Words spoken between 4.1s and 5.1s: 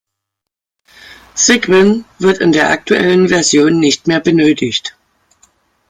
benötigt.